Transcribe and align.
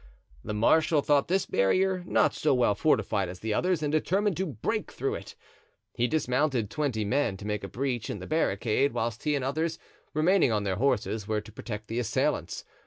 The 0.43 0.55
marshal 0.55 1.03
thought 1.03 1.27
this 1.27 1.45
barrier 1.45 2.03
not 2.07 2.33
so 2.33 2.55
well 2.55 2.73
fortified 2.73 3.29
as 3.29 3.41
the 3.41 3.53
others 3.53 3.83
and 3.83 3.91
determined 3.91 4.35
to 4.37 4.47
break 4.47 4.91
through 4.91 5.13
it. 5.13 5.35
He 5.93 6.07
dismounted 6.07 6.71
twenty 6.71 7.05
men 7.05 7.37
to 7.37 7.45
make 7.45 7.63
a 7.63 7.67
breach 7.67 8.09
in 8.09 8.17
the 8.17 8.25
barricade, 8.25 8.93
whilst 8.93 9.25
he 9.25 9.35
and 9.35 9.45
others, 9.45 9.77
remaining 10.15 10.51
on 10.51 10.63
their 10.63 10.77
horses, 10.77 11.27
were 11.27 11.41
to 11.41 11.51
protect 11.51 11.87
the 11.87 11.99
assailants. 11.99 12.65